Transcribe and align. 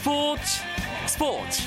스포츠 0.00 0.42
스포츠 1.06 1.62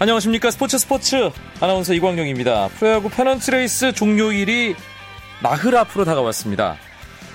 안녕하십니까 0.00 0.50
스포츠 0.50 0.76
스포츠 0.76 1.30
아나운서 1.60 1.94
이광용입니다. 1.94 2.66
프로야구 2.70 3.10
페넌트 3.10 3.52
레이스 3.52 3.92
종료일이 3.92 4.74
나흘 5.40 5.76
앞으로 5.76 6.04
다가왔습니다. 6.04 6.78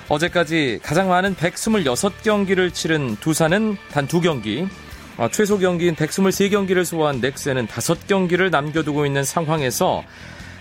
어제까지 0.09 0.81
가장 0.83 1.07
많은 1.07 1.37
126경기를 1.37 2.73
치른 2.73 3.15
두산은 3.15 3.77
단 3.93 4.09
2경기, 4.09 4.67
아, 5.15 5.29
최소 5.31 5.57
경기인 5.57 5.95
123경기를 5.95 6.83
소화한 6.83 7.21
넥센은 7.21 7.67
5경기를 7.67 8.49
남겨두고 8.49 9.05
있는 9.05 9.23
상황에서 9.23 10.03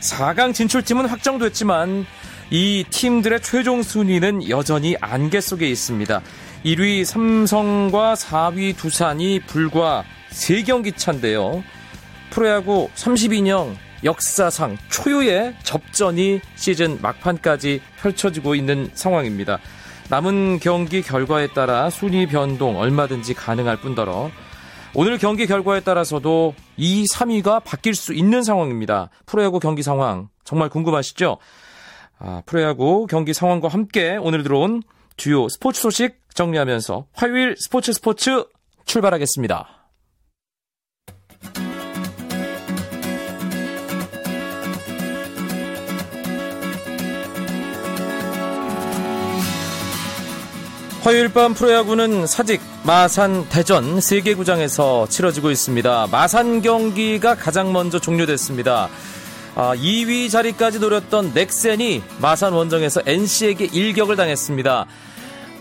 4강 0.03 0.53
진출팀은 0.53 1.07
확정됐지만 1.07 2.05
이 2.51 2.85
팀들의 2.91 3.41
최종 3.41 3.83
순위는 3.83 4.49
여전히 4.51 4.97
안개 5.01 5.41
속에 5.41 5.69
있습니다. 5.69 6.21
1위 6.65 7.05
삼성과 7.05 8.15
4위 8.15 8.77
두산이 8.77 9.41
불과 9.47 10.05
3경기 10.31 10.97
차인데요. 10.97 11.63
프로야구 12.31 12.91
32년 12.95 13.75
역사상 14.05 14.77
초유의 14.91 15.55
접전이 15.63 16.41
시즌 16.57 16.99
막판까지 17.01 17.81
펼쳐지고 18.01 18.55
있는 18.55 18.91
상황입니다. 18.95 19.59
남은 20.09 20.59
경기 20.59 21.03
결과에 21.03 21.47
따라 21.49 21.89
순위 21.89 22.27
변동 22.27 22.77
얼마든지 22.77 23.35
가능할 23.35 23.77
뿐더러 23.79 24.31
오늘 24.95 25.17
경기 25.17 25.47
결과에 25.47 25.81
따라서도 25.81 26.55
2, 26.77 27.05
3위가 27.05 27.65
바뀔 27.65 27.95
수 27.95 28.13
있는 28.13 28.43
상황입니다. 28.43 29.09
프로야구 29.25 29.59
경기 29.59 29.83
상황 29.83 30.29
정말 30.45 30.69
궁금하시죠? 30.69 31.39
아, 32.19 32.43
프로야구 32.45 33.07
경기 33.09 33.33
상황과 33.33 33.69
함께 33.69 34.19
오늘 34.21 34.43
들어온 34.43 34.83
주요 35.17 35.49
스포츠 35.49 35.81
소식 35.81 36.21
정리하면서 36.35 37.07
화요일 37.15 37.55
스포츠 37.59 37.93
스포츠 37.95 38.45
출발하겠습니다. 38.85 39.82
화요일 51.03 51.31
밤 51.33 51.53
프로야구는 51.53 52.29
사직, 52.29 52.61
마산, 52.85 53.49
대전 53.49 54.01
세 54.01 54.21
개 54.21 54.35
구장에서 54.35 55.07
치러지고 55.09 55.51
있습니다. 55.51 56.07
마산 56.13 56.63
경기가 56.63 57.35
가장 57.35 57.73
먼저 57.73 57.99
종료됐습니다. 57.99 58.89
아, 59.57 59.75
2위 59.75 60.31
자리까지 60.31 60.79
노렸던 60.79 61.33
넥센이 61.35 62.03
마산 62.21 62.53
원정에서 62.53 63.03
NC에게 63.05 63.65
일격을 63.73 64.15
당했습니다. 64.15 64.87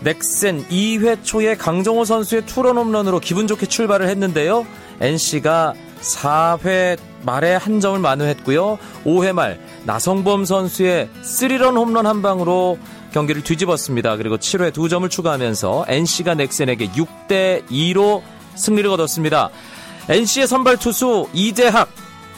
넥센 0.02 0.64
2회 0.68 1.24
초에 1.24 1.56
강정호 1.56 2.04
선수의 2.04 2.46
투런 2.46 2.78
홈런으로 2.78 3.18
기분 3.18 3.48
좋게 3.48 3.66
출발을 3.66 4.08
했는데요. 4.08 4.64
NC가 5.00 5.74
4회 6.00 6.98
말에 7.22 7.56
한 7.56 7.80
점을 7.80 7.98
만회했고요. 7.98 8.78
5회 9.04 9.32
말 9.32 9.60
나성범 9.86 10.44
선수의 10.44 11.08
3런 11.22 11.76
홈런 11.76 12.06
한 12.06 12.22
방으로 12.22 12.78
경기를 13.12 13.42
뒤집었습니다. 13.42 14.16
그리고 14.16 14.36
7회 14.36 14.72
두 14.72 14.88
점을 14.88 15.08
추가하면서 15.08 15.86
NC가 15.88 16.34
넥센에게 16.34 16.88
6대 16.90 17.66
2로 17.68 18.22
승리를 18.54 18.88
거뒀습니다. 18.90 19.50
NC의 20.08 20.46
선발 20.46 20.78
투수 20.78 21.28
이재학 21.32 21.88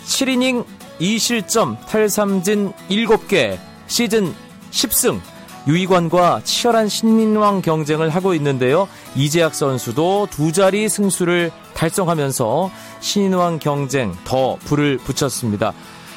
7이닝 0.07 0.65
2실점 1.01 1.79
탈삼진 1.87 2.73
7개 2.91 3.59
시즌 3.87 4.35
10승 4.71 5.21
유이관과 5.67 6.43
치열한 6.45 6.89
신민왕 6.89 7.63
경쟁을 7.63 8.11
하고 8.11 8.35
있는데요. 8.35 8.87
이재학 9.17 9.55
선수도 9.55 10.29
두 10.31 10.53
자리 10.53 10.89
승수를 10.89 11.51
달성하면서 11.75 12.71
신인왕 13.01 13.61
경쟁 13.61 14.15
더 14.25 14.57
불을 14.65 14.99
붙였습니다. 14.99 15.73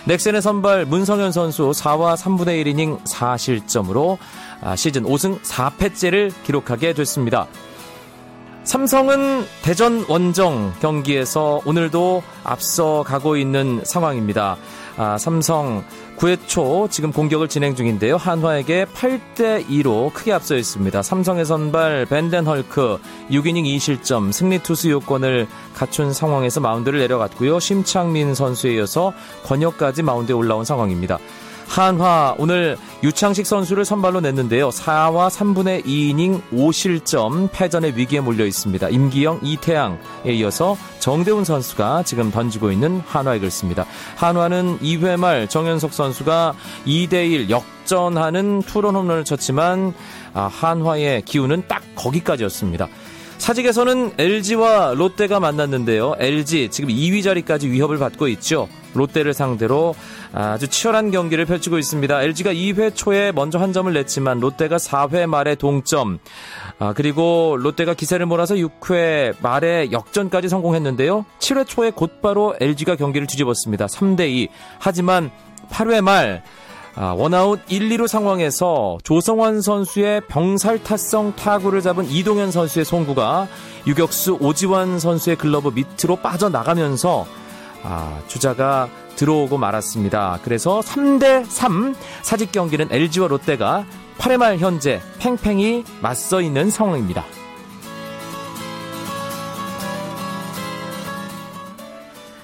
넥센의 0.06 0.42
선발 0.42 0.86
문성현 0.86 1.32
선수 1.34 1.72
4와 1.72 2.16
3분의 2.16 2.64
1이닝 2.64 3.04
4실점으로 3.04 4.18
아, 4.18 4.18
시즌 4.76 5.04
5승 5.04 5.42
4패째를 5.42 6.32
기록하게 6.44 6.94
됐습니다. 6.94 7.48
삼성은 8.68 9.46
대전 9.62 10.04
원정 10.10 10.74
경기에서 10.82 11.62
오늘도 11.64 12.22
앞서 12.44 13.02
가고 13.04 13.38
있는 13.38 13.82
상황입니다. 13.86 14.58
아, 14.98 15.18
삼성 15.18 15.86
9회 16.18 16.40
초 16.48 16.90
지금 16.90 17.14
공격을 17.14 17.48
진행 17.48 17.76
중인데요. 17.76 18.18
한화에게 18.18 18.86
8대 18.86 19.66
2로 19.68 20.12
크게 20.12 20.34
앞서 20.34 20.58
있습니다. 20.58 21.02
삼성의 21.02 21.46
선발 21.46 22.08
벤덴 22.08 22.46
헐크 22.46 23.00
6이닝 23.30 23.64
2실점 23.78 24.34
승리 24.34 24.60
투수 24.60 24.90
요건을 24.90 25.48
갖춘 25.74 26.12
상황에서 26.12 26.60
마운드를 26.60 27.00
내려갔고요. 27.00 27.62
심창민 27.62 28.36
선수에 28.36 28.74
이어서 28.74 29.14
권혁까지 29.46 30.02
마운드에 30.04 30.34
올라온 30.34 30.66
상황입니다. 30.66 31.20
한화 31.68 32.36
오늘 32.40 32.78
유창식 33.04 33.46
선수를 33.46 33.86
선발로 33.86 34.22
냈는데요. 34.22 34.70
4와 34.70 35.30
3분의 35.30 35.86
2이닝 35.86 36.42
5실점 36.52 37.50
패전의 37.52 37.96
위기에 37.96 38.22
몰려 38.22 38.46
있습니다. 38.46 38.90
임기영, 38.90 39.42
이태양에 39.44 39.98
이어서 40.34 40.76
정대훈 41.00 41.44
선수가 41.44 42.04
지금 42.04 42.32
던지고 42.32 42.72
있는 42.72 43.02
한화에 43.06 43.40
그렇습니다. 43.40 43.86
한화는 44.16 44.80
2회 44.80 45.18
말 45.20 45.48
정현석 45.48 45.94
선수가 45.94 46.54
2대1 46.88 47.50
역전하는 47.50 48.62
투런 48.64 48.96
홈런을 48.96 49.24
쳤지만 49.24 49.94
아, 50.34 50.50
한화의 50.52 51.22
기운은 51.24 51.64
딱 51.68 51.84
거기까지였습니다. 51.96 52.88
사직에서는 53.38 54.14
LG와 54.18 54.94
롯데가 54.96 55.40
만났는데요. 55.40 56.16
LG 56.18 56.70
지금 56.72 56.90
2위 56.90 57.24
자리까지 57.24 57.70
위협을 57.70 58.00
받고 58.00 58.28
있죠. 58.30 58.68
롯데를 58.98 59.34
상대로 59.34 59.96
아주 60.34 60.68
치열한 60.68 61.12
경기를 61.12 61.46
펼치고 61.46 61.78
있습니다. 61.78 62.22
LG가 62.22 62.54
2회 62.54 62.96
초에 62.96 63.32
먼저 63.32 63.60
한 63.60 63.74
점을 63.74 63.92
냈지만 63.92 64.40
롯데가 64.40 64.78
4회 64.78 65.26
말에 65.28 65.56
동점. 65.56 66.20
아, 66.80 66.94
그리고 66.94 67.58
롯데가 67.60 67.94
기세를 67.94 68.26
몰아서 68.26 68.56
6회 68.56 69.36
말에 69.42 69.92
역전까지 69.92 70.50
성공했는데요. 70.50 71.26
7회 71.40 71.68
초에 71.68 71.92
곧바로 71.92 72.56
LG가 72.60 72.96
경기를 72.96 73.28
뒤집었습니다. 73.28 73.86
3대 73.86 74.30
2. 74.30 74.50
하지만 74.80 75.32
8회 75.70 76.02
말 76.02 76.44
아, 77.00 77.14
원아웃 77.16 77.60
1, 77.68 77.90
2루 77.90 78.08
상황에서 78.08 78.98
조성환 79.04 79.62
선수의 79.62 80.22
병살타성 80.22 81.36
타구를 81.36 81.82
잡은 81.82 82.10
이동현 82.10 82.50
선수의 82.50 82.86
송구가 82.86 83.48
유격수 83.86 84.40
오지환 84.42 84.98
선수의 84.98 85.36
글러브 85.36 85.70
밑으로 85.76 86.16
빠져나가면서 86.16 87.28
아, 87.90 88.20
주자가 88.28 88.90
들어오고 89.16 89.58
말았습니다. 89.58 90.40
그래서 90.44 90.82
3대 90.82 91.46
3 91.46 91.96
사직 92.22 92.52
경기는 92.52 92.90
LG와 92.92 93.30
롯데가 93.30 93.86
8회 94.18 94.36
말 94.38 94.58
현재 94.58 95.00
팽팽히 95.20 95.86
맞서 96.02 96.42
있는 96.42 96.70
상황입니다. 96.70 97.24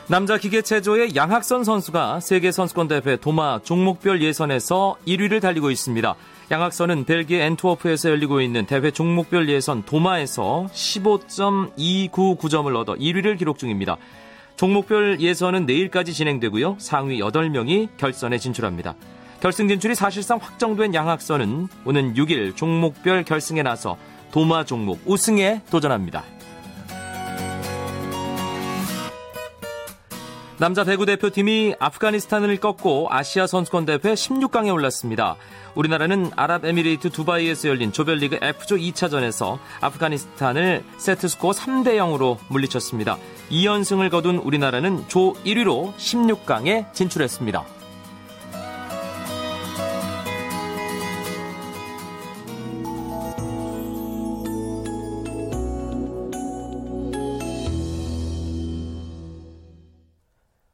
남자 0.08 0.38
기계체조의 0.38 1.14
양학선 1.16 1.66
선수가 1.66 2.22
세계선수권대회 2.22 3.18
도마 3.18 3.60
종목별 3.64 4.22
예선에서 4.22 4.96
1위를 5.08 5.42
달리고 5.42 5.72
있습니다. 5.72 6.16
양학선은 6.52 7.06
벨기에 7.06 7.46
엔트워프에서 7.46 8.12
열리고 8.12 8.40
있는 8.40 8.66
대회 8.66 8.92
종목별 8.92 9.50
예선 9.50 9.84
도마에서 9.84 10.68
15.299점을 10.72 12.74
얻어 12.76 12.94
1위를 12.94 13.38
기록 13.38 13.58
중입니다. 13.58 13.98
종목별 14.56 15.20
예선은 15.20 15.66
내일까지 15.66 16.14
진행되고요. 16.14 16.78
상위 16.80 17.20
8명이 17.20 17.90
결선에 17.98 18.38
진출합니다. 18.38 18.96
결승 19.42 19.68
진출이 19.68 19.96
사실상 19.96 20.40
확정된 20.42 20.94
양학선은 20.94 21.68
오는 21.86 22.14
6일 22.14 22.56
종목별 22.56 23.24
결승에 23.24 23.62
나서 23.62 23.98
도마 24.32 24.64
종목 24.64 25.02
우승에 25.06 25.62
도전합니다. 25.70 26.24
남자 30.60 30.84
배구 30.84 31.08
대표팀이 31.08 31.76
아프가니스탄을 31.80 32.58
꺾고 32.58 33.08
아시아 33.10 33.48
선수권 33.48 33.86
대회 33.86 33.98
16강에 33.98 34.72
올랐습니다. 34.72 35.36
우리나라는 35.74 36.30
아랍에미레이트 36.36 37.10
두바이에서 37.10 37.70
열린 37.70 37.92
조별리그 37.92 38.38
F조 38.40 38.76
2차전에서 38.76 39.58
아프가니스탄을 39.82 40.84
세트스코어 40.98 41.52
3대 41.52 41.98
0으로 41.98 42.38
물리쳤습니다. 42.50 43.18
2연승을 43.50 44.12
거둔 44.12 44.38
우리나라는 44.38 45.06
조 45.08 45.34
1위로 45.44 45.96
16강에 45.96 46.94
진출했습니다. 46.94 47.83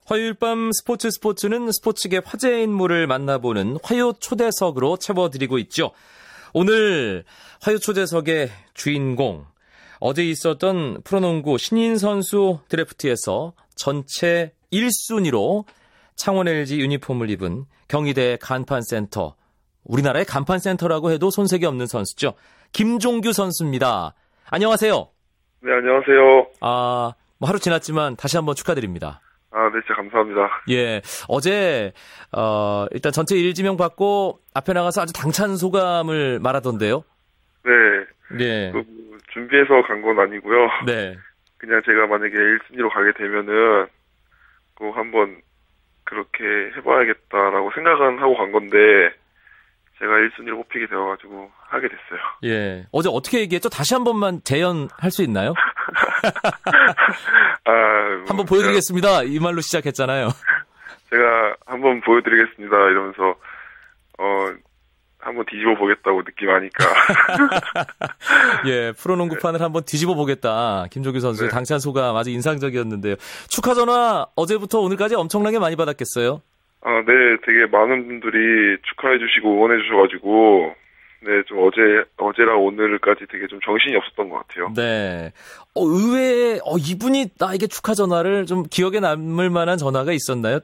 화요일 0.10 0.34
밤 0.34 0.72
스포츠 0.72 1.12
스포츠는 1.12 1.72
스포츠계 1.72 2.22
화제 2.26 2.64
인물을 2.64 3.06
만나보는 3.06 3.78
화요 3.84 4.12
초대석으로 4.14 4.98
채워드리고 4.98 5.60
있죠. 5.60 5.92
오늘 6.52 7.26
화요 7.62 7.78
초대석의 7.78 8.50
주인공, 8.74 9.46
어제 10.00 10.26
있었던 10.26 11.04
프로농구 11.04 11.60
신인 11.60 12.00
선수 12.00 12.58
드래프트에서 12.70 13.54
전체 13.76 14.52
1순위로 14.74 15.66
창원 16.16 16.48
LG 16.48 16.80
유니폼을 16.80 17.30
입은 17.30 17.66
경희대 17.88 18.40
간판센터, 18.42 19.36
우리나라의 19.84 20.26
간판센터라고 20.26 21.12
해도 21.12 21.30
손색이 21.30 21.68
없는 21.68 21.86
선수죠. 21.86 22.34
김종규 22.72 23.32
선수입니다. 23.32 24.16
안녕하세요. 24.50 25.08
네, 25.62 25.72
안녕하세요. 25.72 26.48
아, 26.62 27.14
뭐 27.38 27.48
하루 27.48 27.60
지났지만 27.60 28.16
다시 28.16 28.38
한번 28.38 28.56
축하드립니다. 28.56 29.22
아, 29.52 29.64
네, 29.74 29.80
진짜 29.86 29.96
감사합니다. 29.96 30.62
예. 30.70 31.02
어제, 31.28 31.92
어, 32.32 32.86
일단 32.92 33.12
전체 33.12 33.36
1지명 33.36 33.78
받고 33.78 34.40
앞에 34.54 34.74
나가서 34.74 35.02
아주 35.02 35.14
당찬 35.14 35.58
소감을 35.58 36.40
말하던데요. 36.40 37.04
네. 37.66 37.72
네. 38.38 38.72
그, 38.72 38.84
준비해서 39.34 39.82
간 39.88 40.02
건 40.02 40.20
아니고요. 40.20 40.68
네. 40.86 41.16
그냥 41.58 41.82
제가 41.86 42.08
만약에 42.08 42.34
1순위로 42.34 42.92
가게 42.94 43.12
되면은 43.18 43.88
꼭 44.76 44.96
한번 44.96 45.42
그렇게 46.04 46.44
해봐야겠다라고 46.78 47.72
생각은 47.76 48.20
하고 48.20 48.38
간 48.38 48.52
건데 48.52 48.78
제가 50.00 50.12
1순위로 50.14 50.56
뽑히게 50.64 50.88
되어가지고 50.88 51.52
하게 51.68 51.88
됐어요. 51.90 52.20
예. 52.46 52.88
어제 52.92 53.10
어떻게 53.12 53.40
얘기했죠? 53.42 53.68
다시 53.70 53.94
한 53.94 54.04
번만 54.04 54.42
재연할 54.44 55.12
수 55.12 55.22
있나요? 55.24 55.54
아, 57.66 57.72
뭐 57.72 58.26
한번 58.28 58.46
보여드리겠습니다. 58.46 59.24
이 59.24 59.40
말로 59.40 59.62
시작했잖아요. 59.62 60.30
제가 61.10 61.56
한번 61.66 62.02
보여드리겠습니다. 62.02 62.76
이러면서 62.90 63.36
어 64.18 64.54
한번 65.20 65.46
뒤집어 65.46 65.76
보겠다고 65.76 66.24
느낌 66.24 66.50
아니까. 66.50 66.86
예, 68.68 68.94
프로농구판을 68.94 69.62
한번 69.62 69.84
뒤집어 69.86 70.16
보겠다. 70.16 70.86
김종규 70.92 71.20
선수의 71.20 71.50
네. 71.50 71.54
당찬 71.54 71.80
소감 71.80 72.16
아주 72.16 72.30
인상적이었는데요. 72.30 73.16
축하 73.50 73.74
전화 73.74 74.26
어제부터 74.36 74.80
오늘까지 74.80 75.16
엄청나게 75.16 75.60
많이 75.60 75.76
받았겠어요? 75.76 76.42
아, 76.82 77.04
네, 77.06 77.14
되게 77.46 77.66
많은 77.66 78.08
분들이 78.08 78.78
축하해 78.84 79.20
주시고 79.20 79.52
응원해 79.54 79.84
주셔가지고, 79.84 80.74
네, 81.22 81.44
좀 81.48 81.60
어제, 81.60 81.82
어제랑 82.18 82.64
오늘까지 82.64 83.26
되게 83.30 83.48
좀 83.48 83.60
정신이 83.62 83.96
없었던 83.98 84.30
것 84.30 84.48
같아요. 84.48 84.72
네. 84.74 85.32
어, 85.76 85.84
의외에, 85.84 86.60
어, 86.64 86.78
이분이 86.78 87.32
나에게 87.38 87.68
축하 87.68 87.94
전화를 87.94 88.46
좀 88.46 88.64
기억에 88.64 89.00
남을 89.02 89.50
만한 89.50 89.78
전화가 89.78 90.14
있었나요? 90.14 90.60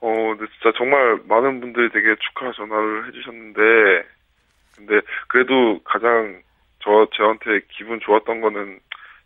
어, 0.00 0.08
근데 0.08 0.46
진짜 0.52 0.76
정말 0.78 1.18
많은 1.24 1.60
분들이 1.60 1.90
되게 1.90 2.14
축하 2.20 2.52
전화를 2.52 3.08
해주셨는데, 3.08 3.60
근데 4.76 5.00
그래도 5.26 5.80
가장 5.82 6.42
저, 6.80 7.08
저한테 7.16 7.66
기분 7.76 7.98
좋았던 7.98 8.40
거는 8.40 8.78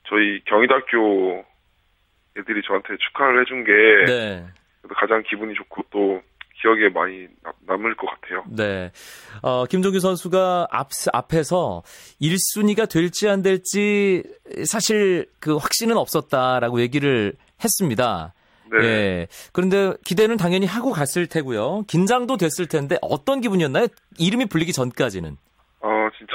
저희 0.09 0.41
경희대학교 0.47 1.45
애들이 2.39 2.63
저한테 2.63 2.97
축하를 2.97 3.43
해준 3.43 3.65
게, 3.65 3.73
네. 4.07 4.47
가장 4.89 5.23
기분이 5.23 5.53
좋고 5.55 5.85
또 5.91 6.23
기억에 6.61 6.89
많이 6.91 7.27
남- 7.43 7.53
남을 7.67 7.97
것 7.97 8.07
같아요. 8.07 8.45
네. 8.49 8.91
어, 9.43 9.65
김종규 9.67 9.99
선수가 10.01 10.69
앞, 10.71 10.89
앞에서 11.13 11.83
1순위가 12.21 12.89
될지 12.91 13.29
안 13.29 13.43
될지 13.43 14.23
사실 14.67 15.27
그 15.41 15.57
확신은 15.57 15.97
없었다라고 15.97 16.81
얘기를 16.81 17.35
했습니다. 17.63 18.35
네. 18.73 18.79
예. 18.85 19.27
그런데 19.53 19.95
기대는 20.05 20.37
당연히 20.37 20.67
하고 20.67 20.93
갔을 20.93 21.27
테고요. 21.27 21.83
긴장도 21.89 22.37
됐을 22.37 22.67
텐데 22.69 22.97
어떤 23.03 23.41
기분이었나요? 23.41 23.87
이름이 24.19 24.47
불리기 24.47 24.73
전까지는. 24.73 25.37
어, 25.81 26.09
진짜 26.17 26.33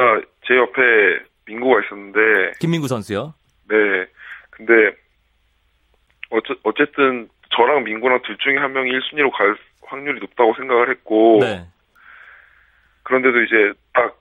제 0.48 0.56
옆에 0.56 0.82
민구가 1.46 1.82
있었는데, 1.86 2.20
김민구 2.60 2.88
선수요. 2.88 3.34
네. 3.70 3.76
근데 4.50 4.74
어째, 6.32 6.56
어쨌든 6.64 7.30
저랑 7.56 7.84
민구랑 7.84 8.22
둘 8.24 8.38
중에 8.40 8.58
한 8.58 8.74
명이 8.74 8.90
1순위로 8.92 9.32
갈 9.32 9.56
확률이 9.88 10.20
높다고 10.20 10.54
생각을 10.56 10.90
했고 10.90 11.40
네. 11.42 11.66
그런데도 13.04 13.42
이제 13.42 13.74
딱 13.94 14.18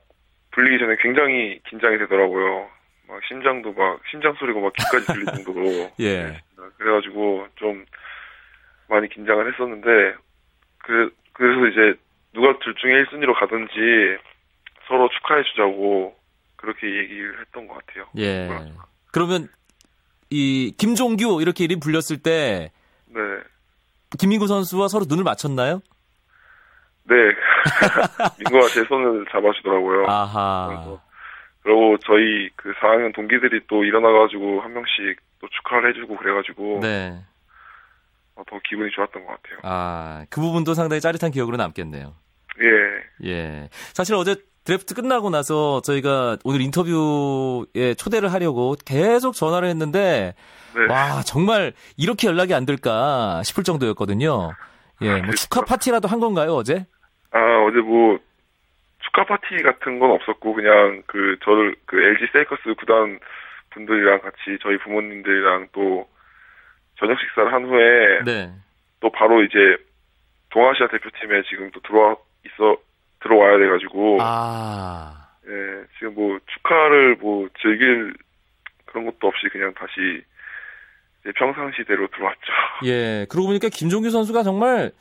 불리기 0.52 0.78
전에 0.78 0.96
굉장히 1.00 1.60
긴장이 1.68 1.98
되더라고요. 1.98 2.68
막 3.08 3.20
심장도 3.28 3.72
막 3.72 4.00
심장 4.10 4.34
소리가 4.34 4.60
막 4.60 4.72
귀까지 4.72 5.06
들릴 5.06 5.24
정도로. 5.44 5.90
예. 5.98 6.22
네. 6.24 6.40
그래가지고 6.78 7.46
좀 7.56 7.84
많이 8.88 9.08
긴장을 9.08 9.52
했었는데 9.52 10.14
그 10.78 11.14
그래서 11.32 11.66
이제 11.66 12.00
누가 12.32 12.58
둘 12.60 12.74
중에 12.74 13.04
1순위로 13.04 13.38
가든지 13.38 14.18
서로 14.86 15.08
축하해 15.08 15.42
주자고 15.44 16.14
그렇게 16.56 16.86
얘기를 16.86 17.40
했던 17.40 17.66
것 17.66 17.78
같아요. 17.78 18.06
예. 18.18 18.48
그러면 19.12 19.48
이 20.30 20.74
김종규 20.78 21.40
이렇게 21.40 21.64
이름 21.64 21.80
불렸을 21.80 22.22
때 22.22 22.70
네. 23.06 23.20
김민구 24.18 24.46
선수와 24.46 24.88
서로 24.88 25.04
눈을 25.08 25.24
맞췄나요? 25.24 25.80
네. 27.04 27.14
민구가 28.38 28.68
제 28.68 28.84
손을 28.84 29.26
잡아주더라고요. 29.30 30.06
아하. 30.06 30.98
그리고 31.62 31.96
저희 32.04 32.50
그 32.56 32.72
4학년 32.74 33.14
동기들이 33.14 33.60
또 33.68 33.84
일어나가지고 33.84 34.60
한 34.60 34.72
명씩 34.72 35.18
또 35.40 35.48
축하를 35.48 35.90
해주고 35.90 36.16
그래가지고 36.16 36.80
네. 36.82 37.18
어, 38.36 38.42
더 38.48 38.58
기분이 38.68 38.90
좋았던 38.90 39.24
것 39.24 39.42
같아요. 39.42 39.58
아, 39.62 40.26
그 40.28 40.40
부분도 40.40 40.74
상당히 40.74 41.00
짜릿한 41.00 41.30
기억으로 41.30 41.56
남겠네요. 41.56 42.14
예. 42.62 43.28
예. 43.28 43.68
사실 43.92 44.14
어제 44.14 44.36
드래프트 44.64 44.94
끝나고 44.94 45.30
나서 45.30 45.82
저희가 45.82 46.38
오늘 46.42 46.62
인터뷰에 46.62 47.94
초대를 47.94 48.32
하려고 48.32 48.74
계속 48.84 49.34
전화를 49.34 49.68
했는데 49.68 50.34
네. 50.74 50.92
와, 50.92 51.22
정말 51.22 51.72
이렇게 51.96 52.26
연락이 52.26 52.54
안 52.54 52.64
될까 52.64 53.42
싶을 53.44 53.62
정도였거든요. 53.62 54.52
예, 55.02 55.20
뭐 55.20 55.34
축하 55.34 55.60
파티라도 55.62 56.08
한 56.08 56.18
건가요, 56.18 56.54
어제? 56.54 56.86
아 57.30 57.38
어제 57.68 57.78
뭐 57.80 58.18
축하 59.00 59.24
파티 59.24 59.62
같은 59.62 59.98
건 59.98 60.10
없었고 60.12 60.54
그냥 60.54 61.02
그 61.06 61.36
저를 61.44 61.76
그 61.84 62.00
LG 62.00 62.26
세이커스 62.32 62.74
구단 62.78 63.20
분들이랑 63.70 64.20
같이 64.20 64.58
저희 64.62 64.78
부모님들이랑 64.78 65.68
또 65.72 66.08
저녁 66.98 67.18
식사를 67.20 67.52
한 67.52 67.66
후에 67.66 68.22
네. 68.24 68.50
또 69.00 69.10
바로 69.10 69.42
이제 69.42 69.76
동아시아 70.50 70.88
대표팀에 70.88 71.42
지금 71.50 71.70
또 71.72 71.80
들어와 71.80 72.16
있어 72.46 72.78
들어와야 73.24 73.58
돼가지고 73.58 74.18
아. 74.20 75.28
예, 75.46 75.84
지금 75.98 76.14
뭐 76.14 76.38
축하를 76.54 77.16
뭐 77.16 77.48
즐길 77.60 78.14
그런 78.84 79.06
것도 79.06 79.26
없이 79.26 79.48
그냥 79.50 79.74
다시 79.74 80.22
평상시대로 81.36 82.06
들어왔죠. 82.08 82.52
예, 82.84 83.26
그러고 83.28 83.48
보니까 83.48 83.68
김종규 83.70 84.10
선수가 84.10 84.42
정말 84.42 84.92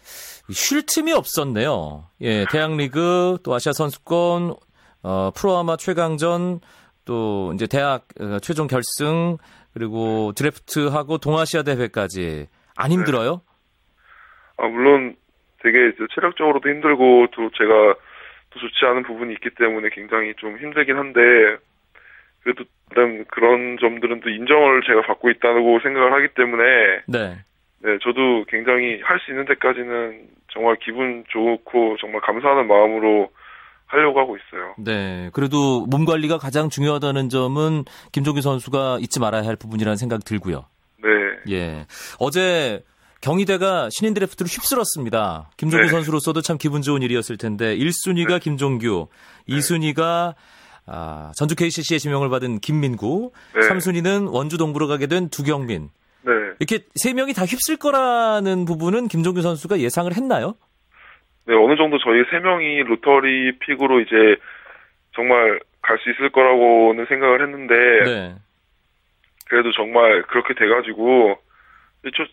쉴 0.50 0.86
틈이 0.86 1.12
없었네요. 1.12 2.06
예, 2.22 2.46
대학리그, 2.50 3.39
또 3.44 3.53
아시아 3.53 3.74
선수권, 3.74 4.56
어, 5.03 5.32
프로아마 5.36 5.75
최강전, 5.75 6.62
또 7.06 7.51
이제 7.53 7.68
대학 7.68 8.08
어, 8.22 8.39
최종 8.39 8.68
결승, 8.68 9.38
그리고 9.74 10.32
드래프트하고 10.34 11.18
동아시아 11.18 11.63
대회까지 11.63 12.48
안 12.77 12.92
힘들어요? 12.92 13.42
아, 14.58 14.68
물론 14.68 15.15
되게 15.62 15.92
체력적으로도 16.13 16.70
힘들고 16.70 17.27
또 17.32 17.50
제가 17.58 17.96
또 18.53 18.60
좋지 18.60 18.86
않은 18.86 19.03
부분이 19.03 19.33
있기 19.33 19.50
때문에 19.57 19.89
굉장히 19.89 20.33
좀 20.38 20.57
힘들긴 20.57 20.98
한데 20.98 21.22
그래도 22.43 22.63
일단 22.91 23.25
그런 23.29 23.77
점들은 23.79 24.22
또 24.22 24.29
인정을 24.29 24.81
제가 24.86 25.01
받고 25.01 25.29
있다고 25.31 25.79
생각을 25.81 26.13
하기 26.13 26.27
때문에 26.36 26.63
네. 27.07 27.38
네, 27.79 27.98
저도 28.01 28.45
굉장히 28.48 29.01
할 29.03 29.19
수 29.19 29.31
있는 29.31 29.45
데까지는 29.45 30.27
정말 30.53 30.77
기분 30.83 31.24
좋고 31.29 31.98
정말 32.00 32.22
감사하는 32.22 32.67
마음으로 32.67 33.29
하려고 33.88 34.19
하고 34.19 34.38
있어요. 34.38 34.75
네. 34.77 35.29
그래도 35.33 35.86
몸 35.88 36.05
관리가 36.05 36.38
가장 36.38 36.69
중요하다는 36.69 37.29
점은 37.29 37.83
김종규 38.12 38.41
선수가 38.41 39.00
잊지 39.01 39.19
말아야 39.19 39.43
할 39.43 39.55
부분이라는 39.55 39.98
생각이 39.98 40.24
들고요. 40.25 40.65
네. 41.03 41.10
예. 41.51 41.86
어제 42.19 42.81
경희대가 43.24 43.88
신인 43.89 44.13
드래프트를 44.13 44.50
휩쓸었습니다. 44.50 45.50
김종규 45.56 45.86
네. 45.86 45.92
선수로서도 45.92 46.42
참 46.42 46.58
기분 46.58 46.82
좋은 46.82 47.01
일이었을 47.01 47.38
텐데 47.38 47.75
1순위가 47.77 48.42
김종규, 48.42 49.08
2순위가 49.48 50.36
아, 50.86 51.32
전주 51.38 51.56
KCC의 51.56 52.00
지명을 52.00 52.27
받은 52.27 52.60
김민구, 52.60 53.32
네. 53.56 53.62
3순위는 53.62 54.30
원주 54.34 54.58
동부로 54.58 54.88
가게 54.89 55.08
된 55.08 55.30
두경민. 55.30 55.89
네. 56.24 56.32
이렇게 56.60 56.84
세 56.96 57.13
명이 57.13 57.32
다 57.32 57.46
휩쓸 57.46 57.77
거라는 57.77 58.65
부분은 58.65 59.08
김종규 59.08 59.42
선수가 59.42 59.80
예상을 59.80 60.12
했나요? 60.13 60.56
네, 61.46 61.56
어느 61.56 61.77
정도 61.77 62.00
저희 62.00 62.24
세 62.30 62.39
명이 62.39 62.84
로터리 62.84 63.58
픽으로 63.60 64.01
이제 64.01 64.36
정말 65.15 65.62
갈 65.82 65.98
수 66.00 66.10
있을 66.12 66.30
거라고는 66.30 67.06
생각을 67.06 67.42
했는데 67.42 67.75
네. 68.03 68.36
그래도 69.48 69.72
정말 69.72 70.24
그렇게 70.24 70.53
돼가지고 70.53 71.38
저 72.15 72.25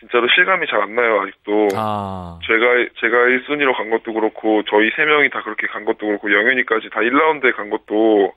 진짜로 0.00 0.28
실감이 0.34 0.66
잘 0.68 0.80
안 0.80 0.94
나요 0.94 1.20
아직도. 1.22 1.68
아. 1.74 2.38
제가 2.46 2.64
제가 3.00 3.16
1순위로 3.16 3.76
간 3.76 3.90
것도 3.90 4.12
그렇고 4.12 4.62
저희 4.70 4.90
세 4.96 5.04
명이 5.04 5.30
다 5.30 5.42
그렇게 5.42 5.66
간 5.66 5.84
것도 5.84 5.98
그렇고 6.06 6.32
영현이까지 6.32 6.90
다 6.90 7.00
1라운드에 7.00 7.54
간 7.56 7.68
것도 7.70 8.32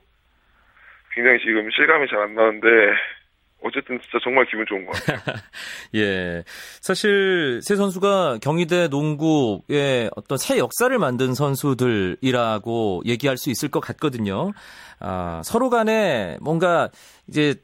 굉장히 1.14 1.38
지금 1.38 1.68
실감이 1.70 2.06
잘 2.08 2.18
안 2.20 2.34
나는데 2.34 2.68
어쨌든 3.64 4.00
진짜 4.00 4.18
정말 4.24 4.44
기분 4.46 4.66
좋은 4.66 4.84
것 4.86 4.92
같아요. 4.92 5.18
예. 5.94 6.42
사실 6.80 7.60
세 7.62 7.76
선수가 7.76 8.38
경희대 8.42 8.88
농구의 8.88 10.10
어떤 10.16 10.36
새 10.36 10.58
역사를 10.58 10.96
만든 10.98 11.32
선수들이라고 11.34 13.02
얘기할 13.06 13.36
수 13.36 13.50
있을 13.50 13.70
것 13.70 13.78
같거든요. 13.78 14.50
아, 14.98 15.42
서로 15.44 15.70
간에 15.70 16.38
뭔가 16.40 16.88
이제 17.28 17.54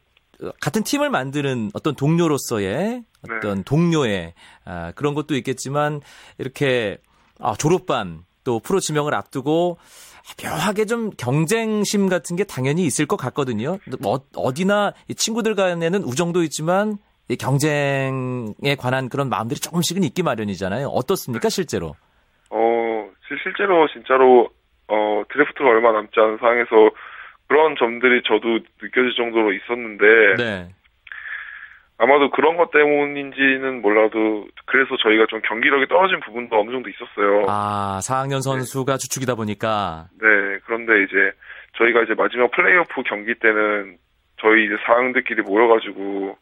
같은 0.60 0.84
팀을 0.84 1.10
만드는 1.10 1.70
어떤 1.74 1.94
동료로서의 1.94 3.02
어떤 3.24 3.56
네. 3.56 3.64
동료의 3.64 4.34
아, 4.64 4.92
그런 4.94 5.14
것도 5.14 5.34
있겠지만 5.36 6.00
이렇게 6.38 6.98
아, 7.40 7.54
졸업반 7.54 8.24
또 8.44 8.60
프로 8.60 8.80
지명을 8.80 9.14
앞두고 9.14 9.78
묘하게 10.42 10.84
좀 10.84 11.10
경쟁심 11.10 12.08
같은 12.08 12.36
게 12.36 12.44
당연히 12.44 12.84
있을 12.84 13.06
것 13.06 13.16
같거든요. 13.16 13.78
뭐 14.00 14.20
어디나 14.36 14.92
친구들 15.16 15.54
간에는 15.54 16.02
우정도 16.02 16.42
있지만 16.44 16.98
경쟁에 17.38 18.74
관한 18.78 19.08
그런 19.08 19.28
마음들이 19.28 19.60
조금씩은 19.60 20.02
있기 20.04 20.22
마련이잖아요. 20.22 20.88
어떻습니까, 20.88 21.48
실제로? 21.48 21.94
어, 22.50 23.10
실제로 23.42 23.86
진짜로 23.88 24.48
어, 24.88 25.22
드래프트가 25.30 25.68
얼마 25.68 25.92
남지 25.92 26.12
않은 26.16 26.38
상황에서 26.38 26.90
그런 27.48 27.76
점들이 27.76 28.22
저도 28.24 28.60
느껴질 28.80 29.14
정도로 29.16 29.52
있었는데 29.52 30.34
네. 30.36 30.68
아마도 31.96 32.30
그런 32.30 32.56
것 32.56 32.70
때문인지는 32.70 33.82
몰라도 33.82 34.46
그래서 34.66 34.96
저희가 34.98 35.26
좀 35.28 35.40
경기력이 35.42 35.88
떨어진 35.88 36.20
부분도 36.20 36.60
어느 36.60 36.70
정도 36.70 36.88
있었어요. 36.88 37.46
아, 37.48 37.98
4학년 38.02 38.40
선수가 38.40 38.92
네. 38.92 38.98
주축이다 38.98 39.34
보니까. 39.34 40.06
네, 40.20 40.58
그런데 40.64 41.02
이제 41.02 41.32
저희가 41.76 42.02
이제 42.02 42.14
마지막 42.14 42.50
플레이오프 42.52 43.02
경기 43.02 43.34
때는 43.34 43.96
저희 44.40 44.66
이제 44.66 44.76
4학년들끼리 44.76 45.42
모여가지고 45.42 46.38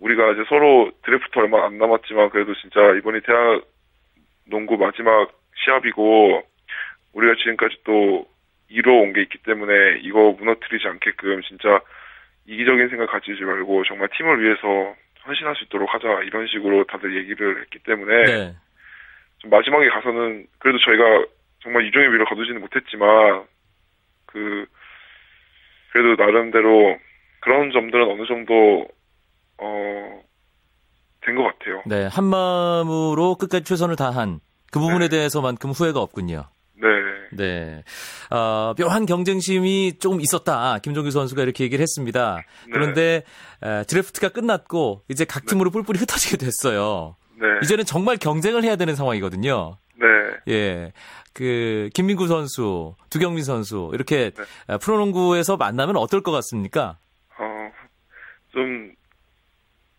우리가 0.00 0.32
이제 0.32 0.44
서로 0.48 0.90
드래프트 1.04 1.38
얼마 1.38 1.64
안 1.64 1.78
남았지만 1.78 2.28
그래도 2.30 2.52
진짜 2.56 2.80
이번이 2.98 3.20
대학 3.22 3.62
농구 4.44 4.76
마지막 4.76 5.30
시합이고 5.64 6.42
우리가 7.14 7.34
지금까지 7.38 7.76
또 7.84 8.26
이뤄온 8.72 9.12
게 9.12 9.22
있기 9.22 9.38
때문에 9.38 10.00
이거 10.02 10.32
무너뜨리지 10.38 10.86
않게끔 10.88 11.42
진짜 11.42 11.80
이기적인 12.46 12.88
생각 12.88 13.10
가지지 13.10 13.42
말고 13.42 13.84
정말 13.84 14.08
팀을 14.16 14.42
위해서 14.42 14.94
헌신할 15.26 15.54
수 15.56 15.64
있도록 15.64 15.92
하자 15.94 16.22
이런 16.24 16.46
식으로 16.48 16.84
다들 16.84 17.16
얘기를 17.16 17.60
했기 17.62 17.78
때문에 17.80 18.24
네. 18.24 18.54
좀 19.38 19.50
마지막에 19.50 19.88
가서는 19.88 20.46
그래도 20.58 20.78
저희가 20.78 21.26
정말 21.62 21.86
유종의 21.86 22.08
미를 22.08 22.24
거두지는 22.26 22.60
못했지만 22.60 23.44
그 24.26 24.66
그래도 25.92 26.20
나름대로 26.22 26.98
그런 27.40 27.70
점들은 27.70 28.10
어느 28.10 28.26
정도 28.26 28.88
어 29.58 30.22
된 31.24 31.36
것 31.36 31.44
같아요. 31.44 31.82
네, 31.86 32.08
한 32.10 32.24
마음으로 32.24 33.36
끝까지 33.36 33.64
최선을 33.64 33.96
다한 33.96 34.40
그 34.72 34.80
부분에 34.80 35.08
네. 35.08 35.16
대해서만큼 35.16 35.70
후회가 35.70 36.00
없군요. 36.00 36.42
네. 37.36 37.82
네. 37.82 37.84
어, 38.30 38.74
묘한 38.78 39.06
경쟁심이 39.06 39.98
조금 39.98 40.20
있었다. 40.20 40.78
김종규 40.78 41.10
선수가 41.10 41.42
이렇게 41.42 41.64
얘기를 41.64 41.82
했습니다. 41.82 42.36
네. 42.36 42.70
그런데 42.72 43.22
에, 43.62 43.84
드래프트가 43.84 44.30
끝났고 44.30 45.02
이제 45.08 45.24
각 45.24 45.46
팀으로 45.46 45.70
네. 45.70 45.74
뿔뿔이 45.74 45.98
흩어지게 45.98 46.36
됐어요. 46.36 47.16
네. 47.40 47.46
이제는 47.62 47.84
정말 47.84 48.16
경쟁을 48.16 48.64
해야 48.64 48.76
되는 48.76 48.94
상황이거든요. 48.94 49.78
네. 49.96 50.52
예. 50.52 50.92
그 51.34 51.88
김민구 51.94 52.26
선수, 52.26 52.94
두경민 53.10 53.44
선수 53.44 53.90
이렇게 53.94 54.30
네. 54.30 54.78
프로농구에서 54.78 55.56
만나면 55.56 55.96
어떨 55.96 56.22
것 56.22 56.30
같습니까? 56.32 56.98
어, 57.38 57.72
좀 58.52 58.92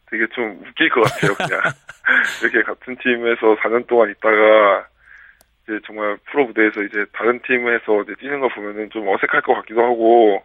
되게 0.09 0.27
좀 0.35 0.61
웃길 0.67 0.89
것 0.89 1.01
같아요, 1.01 1.33
그냥. 1.33 1.61
이렇게 2.43 2.61
같은 2.61 2.95
팀에서 3.01 3.55
4년 3.61 3.87
동안 3.87 4.11
있다가 4.11 4.87
이제 5.63 5.79
정말 5.85 6.17
프로 6.29 6.45
무대에서 6.47 6.81
이제 6.83 7.05
다른 7.13 7.41
팀에서 7.41 8.03
이제 8.03 8.13
뛰는 8.19 8.39
거 8.41 8.49
보면은 8.49 8.89
좀 8.91 9.07
어색할 9.07 9.41
것 9.41 9.53
같기도 9.55 9.81
하고 9.81 10.41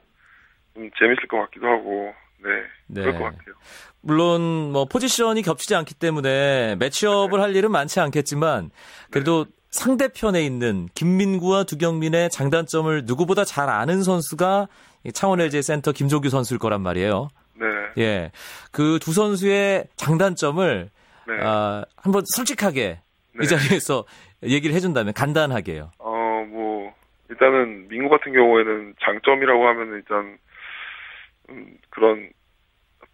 좀 0.74 0.90
재밌을 0.98 1.26
것 1.28 1.38
같기도 1.38 1.66
하고 1.66 2.12
네, 2.42 2.50
네. 2.86 3.00
그럴 3.02 3.14
것 3.18 3.24
같아요. 3.24 3.54
물론 4.00 4.72
뭐 4.72 4.84
포지션이 4.84 5.42
겹치지 5.42 5.74
않기 5.74 5.94
때문에 5.94 6.76
매치업을 6.76 7.38
네. 7.38 7.42
할 7.42 7.56
일은 7.56 7.72
많지 7.72 7.98
않겠지만 8.00 8.70
그래도 9.10 9.44
네. 9.44 9.50
상대편에 9.70 10.42
있는 10.44 10.88
김민구와 10.94 11.64
두경민의 11.64 12.30
장단점을 12.30 13.02
누구보다 13.04 13.44
잘 13.44 13.68
아는 13.68 14.02
선수가 14.02 14.68
창원 15.12 15.40
LG 15.40 15.62
센터 15.62 15.92
김종규 15.92 16.28
선수일 16.30 16.58
거란 16.58 16.80
말이에요. 16.80 17.28
네. 17.54 17.66
예. 17.98 18.30
그 18.70 18.98
두 19.00 19.12
선수의 19.12 19.88
장단점을 19.96 20.90
네. 21.26 21.34
아, 21.42 21.84
한번 21.96 22.22
솔직하게 22.34 23.00
이 23.34 23.38
네. 23.38 23.46
자리에서 23.46 24.04
얘기를 24.42 24.74
해준다면 24.74 25.12
간단하게요. 25.14 25.90
어, 25.98 26.46
뭐 26.48 26.94
일단은 27.30 27.88
민구 27.88 28.08
같은 28.08 28.32
경우에는 28.32 28.94
장점이라고 29.00 29.66
하면 29.68 29.94
일단 29.94 30.38
음, 31.50 31.76
그런 31.90 32.30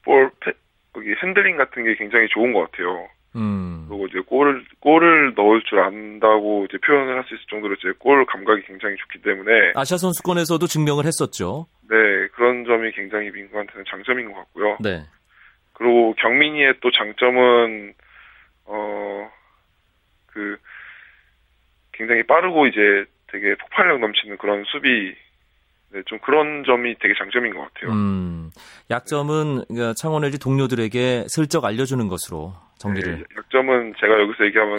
볼 0.04 0.30
패, 0.40 0.52
거기 0.92 1.14
핸들링 1.22 1.56
같은 1.56 1.84
게 1.84 1.94
굉장히 1.96 2.28
좋은 2.28 2.52
것 2.52 2.70
같아요. 2.70 3.08
음. 3.36 3.86
그리고 3.88 4.06
이제 4.06 4.20
골을 4.20 4.64
골을 4.80 5.34
넣을 5.34 5.62
줄 5.64 5.80
안다고 5.80 6.66
이제 6.68 6.78
표현을 6.78 7.16
할 7.16 7.24
수 7.24 7.34
있을 7.34 7.44
정도로 7.50 7.74
이제 7.74 7.92
골 7.98 8.24
감각이 8.26 8.62
굉장히 8.66 8.96
좋기 8.96 9.22
때문에 9.22 9.72
아시아 9.74 9.96
선수권에서도 9.96 10.64
증명을 10.66 11.04
했었죠. 11.06 11.66
네, 11.90 11.96
그런 12.34 12.64
점이 12.64 12.92
굉장히 12.92 13.30
민구한테는 13.30 13.84
장점인 13.88 14.30
것 14.32 14.34
같고요. 14.38 14.76
네. 14.80 15.04
그리고 15.72 16.14
경민이의 16.18 16.74
또 16.80 16.90
장점은 16.92 17.94
어그 18.66 20.56
굉장히 21.96 22.22
빠르고 22.24 22.66
이제 22.66 23.04
되게 23.28 23.54
폭발력 23.56 24.00
넘치는 24.00 24.38
그런 24.38 24.64
수비 24.66 25.14
네, 25.94 26.02
좀 26.06 26.18
그런 26.18 26.64
점이 26.64 26.96
되게 26.98 27.14
장점인 27.16 27.54
것 27.54 27.72
같아요. 27.72 27.92
음, 27.92 28.50
약점은 28.90 29.64
그러니까 29.68 29.94
창원 29.94 30.24
LG 30.24 30.40
동료들에게 30.40 31.26
슬쩍 31.28 31.64
알려주는 31.64 32.08
것으로 32.08 32.52
정리를. 32.78 33.16
네, 33.16 33.24
약점은 33.36 33.94
제가 34.00 34.20
여기서 34.20 34.44
얘기하면 34.46 34.78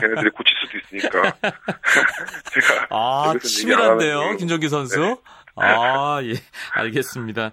걔네들이 0.00 0.30
고칠 0.30 0.56
수도 0.60 0.78
있으니까. 0.78 1.22
제가 2.52 2.86
아 2.90 3.34
치밀한데요, 3.40 4.36
김종규 4.36 4.68
선수. 4.68 5.00
네. 5.00 5.14
아, 5.56 6.20
예, 6.22 6.34
알겠습니다. 6.72 7.50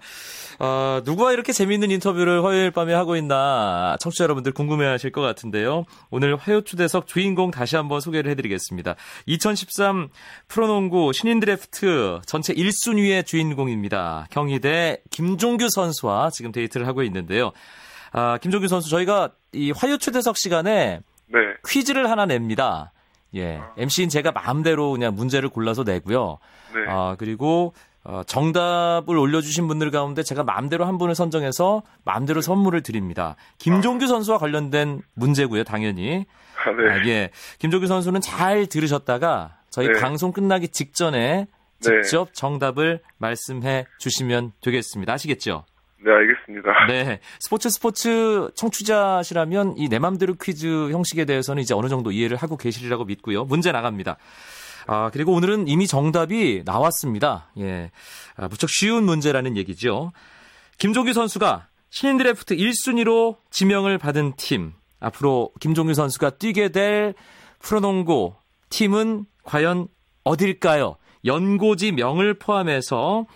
어, 0.58 1.00
누구와 1.04 1.32
이렇게 1.32 1.52
재미있는 1.52 1.90
인터뷰를 1.90 2.44
화요일 2.44 2.70
밤에 2.70 2.94
하고 2.94 3.16
있나 3.16 3.96
청취자 4.00 4.24
여러분들 4.24 4.52
궁금해 4.52 4.86
하실 4.86 5.12
것 5.12 5.20
같은데요. 5.20 5.84
오늘 6.10 6.36
화요 6.36 6.62
초대석 6.62 7.06
주인공 7.06 7.50
다시 7.50 7.76
한번 7.76 8.00
소개를 8.00 8.30
해드리겠습니다. 8.30 8.94
2013 9.26 10.08
프로농구 10.48 11.12
신인 11.12 11.40
드래프트 11.40 12.20
전체 12.26 12.54
1순위의 12.54 13.26
주인공입니다. 13.26 14.26
경희대 14.30 15.02
김종규 15.10 15.68
선수와 15.68 16.30
지금 16.30 16.52
데이트를 16.52 16.86
하고 16.86 17.02
있는데요. 17.02 17.52
아, 18.12 18.38
김종규 18.38 18.68
선수 18.68 18.90
저희가 18.90 19.30
이 19.52 19.72
화요 19.72 19.98
초대석 19.98 20.36
시간에 20.36 21.00
네. 21.26 21.38
퀴즈를 21.68 22.10
하나 22.10 22.26
냅니다. 22.26 22.92
예. 23.34 23.58
아. 23.58 23.72
MC인 23.76 24.08
제가 24.08 24.32
마음대로 24.32 24.90
그냥 24.92 25.14
문제를 25.14 25.48
골라서 25.48 25.84
내고요. 25.84 26.38
네. 26.74 26.80
아, 26.88 27.16
그리고 27.18 27.74
어, 28.02 28.22
정답을 28.26 29.16
올려주신 29.16 29.68
분들 29.68 29.90
가운데 29.90 30.22
제가 30.22 30.42
마음대로 30.42 30.86
한 30.86 30.96
분을 30.98 31.14
선정해서 31.14 31.82
마음대로 32.04 32.40
선물을 32.40 32.82
드립니다. 32.82 33.36
김종규 33.58 34.06
선수와 34.06 34.38
관련된 34.38 35.02
문제고요, 35.14 35.64
당연히. 35.64 36.24
아, 36.64 36.70
네. 36.72 36.90
아, 36.90 37.06
예. 37.06 37.30
김종규 37.58 37.86
선수는 37.86 38.20
잘 38.20 38.66
들으셨다가 38.66 39.58
저희 39.70 39.88
네. 39.88 40.00
방송 40.00 40.32
끝나기 40.32 40.68
직전에 40.68 41.46
네. 41.46 42.02
직접 42.02 42.26
네. 42.26 42.32
정답을 42.34 43.00
말씀해 43.18 43.86
주시면 43.98 44.52
되겠습니다. 44.62 45.12
아시겠죠? 45.12 45.64
네, 46.02 46.10
알겠습니다. 46.10 46.86
네. 46.88 47.20
스포츠 47.40 47.68
스포츠 47.68 48.50
청취자시라면 48.54 49.74
이 49.76 49.88
내 49.88 49.98
맘대로 49.98 50.34
퀴즈 50.40 50.90
형식에 50.90 51.26
대해서는 51.26 51.62
이제 51.62 51.74
어느 51.74 51.88
정도 51.88 52.10
이해를 52.10 52.38
하고 52.38 52.56
계시리라고 52.56 53.04
믿고요. 53.04 53.44
문제 53.44 53.70
나갑니다. 53.72 54.16
아, 54.86 55.10
그리고 55.12 55.32
오늘은 55.32 55.68
이미 55.68 55.86
정답이 55.86 56.62
나왔습니다. 56.64 57.50
예. 57.58 57.90
아, 58.36 58.48
무척 58.48 58.70
쉬운 58.70 59.04
문제라는 59.04 59.56
얘기죠. 59.56 60.12
김종규 60.78 61.12
선수가 61.12 61.68
신인 61.90 62.16
드래프트 62.18 62.56
1순위로 62.56 63.36
지명을 63.50 63.98
받은 63.98 64.34
팀. 64.36 64.72
앞으로 65.00 65.50
김종규 65.60 65.94
선수가 65.94 66.30
뛰게 66.30 66.70
될 66.70 67.14
프로농구 67.60 68.34
팀은 68.68 69.26
과연 69.44 69.88
어딜까요? 70.24 70.96
연고지 71.24 71.92
명을 71.92 72.38
포함해서 72.38 73.26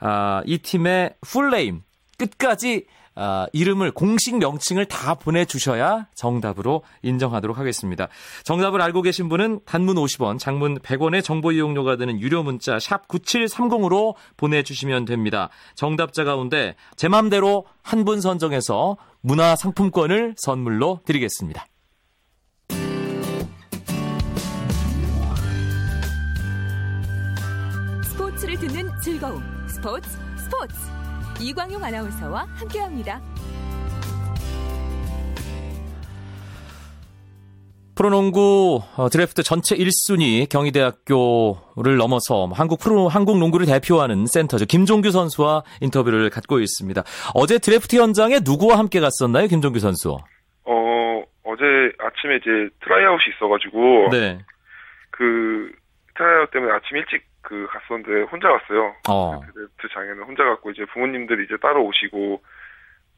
아, 0.00 0.42
이 0.46 0.58
팀의 0.58 1.14
풀네임 1.20 1.82
끝까지 2.18 2.86
아, 3.22 3.46
이름을 3.52 3.90
공식 3.90 4.38
명칭을 4.38 4.86
다 4.86 5.14
보내주셔야 5.14 6.06
정답으로 6.14 6.82
인정하도록 7.02 7.58
하겠습니다. 7.58 8.08
정답을 8.44 8.80
알고 8.80 9.02
계신 9.02 9.28
분은 9.28 9.60
단문 9.66 9.96
50원, 9.96 10.38
장문 10.38 10.78
100원의 10.78 11.22
정보 11.22 11.52
이용료가 11.52 11.96
되는 11.96 12.18
유료 12.18 12.42
문자 12.42 12.78
샵 12.78 13.08
9730으로 13.08 14.14
보내주시면 14.38 15.04
됩니다. 15.04 15.50
정답자 15.74 16.24
가운데 16.24 16.76
제 16.96 17.08
맘대로 17.08 17.66
한 17.82 18.00
분 18.04 18.22
선정해서 18.22 18.96
문화 19.20 19.54
상품권을 19.54 20.34
선물로 20.38 21.00
드리겠습니다. 21.04 21.66
스포츠를 28.04 28.56
듣는 28.58 28.90
즐거움. 29.02 29.42
스포츠, 29.68 30.08
스포츠. 30.38 30.99
이광용 31.40 31.82
아나운서와 31.82 32.46
함께합니다. 32.54 33.20
프로농구 38.00 38.80
어, 38.96 39.08
드래프트 39.10 39.42
전체 39.42 39.76
1순위 39.76 40.48
경희대학교를 40.48 41.98
넘어서 41.98 42.48
한국 42.54 42.80
프로 42.80 43.08
한국 43.08 43.38
농구를 43.38 43.66
대표하는 43.66 44.24
센터죠 44.24 44.64
김종규 44.64 45.10
선수와 45.10 45.64
인터뷰를 45.82 46.30
갖고 46.30 46.60
있습니다. 46.60 47.02
어제 47.34 47.58
드래프트 47.58 47.96
현장에 47.96 48.38
누구와 48.42 48.78
함께 48.78 49.00
갔었나요, 49.00 49.48
김종규 49.48 49.80
선수? 49.80 50.16
어 50.64 51.22
어제 51.44 51.64
아침에 51.98 52.36
이제 52.36 52.74
트라이아웃이 52.82 53.34
있어가지고 53.36 54.08
네. 54.12 54.38
그 55.10 55.70
트라이아웃 56.16 56.50
때문에 56.52 56.72
아침 56.72 56.96
일찍 56.96 57.29
그 57.42 57.66
갔었는데 57.70 58.30
혼자 58.30 58.48
갔어요. 58.48 58.94
어. 59.08 59.40
드래프트 59.40 59.88
장에는 59.94 60.22
혼자 60.24 60.44
갔고 60.44 60.70
이제 60.70 60.84
부모님들이 60.92 61.44
이제 61.44 61.56
따로 61.60 61.84
오시고 61.84 62.42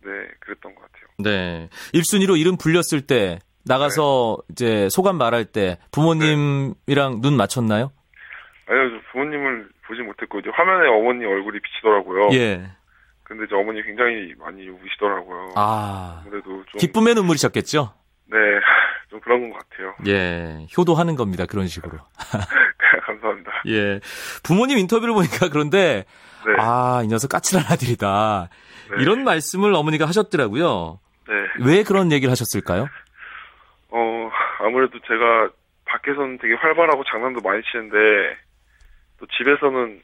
네 0.04 0.10
그랬던 0.40 0.74
것 0.74 0.82
같아요. 0.82 1.06
네. 1.18 1.68
1순위로 1.94 2.38
이름 2.38 2.56
불렸을 2.56 3.06
때 3.06 3.38
나가서 3.64 4.38
이제 4.50 4.88
소감 4.90 5.18
말할 5.18 5.44
때 5.46 5.78
부모님이랑 5.92 7.20
눈 7.20 7.36
맞췄나요? 7.36 7.92
아니요 8.66 8.90
저 8.90 9.12
부모님을 9.12 9.68
보지 9.86 10.02
못했고 10.02 10.40
이제 10.40 10.50
화면에 10.52 10.88
어머니 10.88 11.24
얼굴이 11.24 11.58
비치더라고요. 11.60 12.30
예. 12.32 12.62
근데 13.24 13.44
이제 13.44 13.54
어머니 13.54 13.82
굉장히 13.82 14.34
많이 14.38 14.68
우시더라고요. 14.68 15.52
아. 15.56 16.22
아무래도 16.24 16.64
좀 16.66 16.78
기쁨의 16.78 17.14
눈물이셨겠죠? 17.14 17.94
네, 18.26 18.36
좀 19.10 19.20
그런 19.20 19.50
것 19.50 19.58
같아요. 19.58 19.94
예. 20.06 20.66
효도하는 20.76 21.16
겁니다. 21.16 21.46
그런 21.46 21.66
식으로. 21.66 21.98
감사합니다. 23.22 23.62
예. 23.68 24.00
부모님 24.42 24.78
인터뷰를 24.78 25.14
보니까 25.14 25.48
그런데 25.48 26.04
네, 26.44 26.54
아, 26.58 27.02
이 27.04 27.08
녀석 27.08 27.28
까칠한 27.28 27.64
아들이다. 27.70 28.48
네. 28.96 29.02
이런 29.02 29.22
말씀을 29.24 29.74
어머니가 29.74 30.06
하셨더라고요. 30.06 30.98
네. 31.28 31.64
왜 31.64 31.82
그런 31.84 32.10
얘기를 32.10 32.30
하셨을까요? 32.30 32.88
어, 33.90 34.30
아무래도 34.60 34.98
제가 35.06 35.50
밖에서는 35.84 36.38
되게 36.38 36.54
활발하고 36.54 37.04
장난도 37.04 37.40
많이 37.42 37.62
치는데, 37.70 37.96
또 39.20 39.26
집에서는 39.26 40.00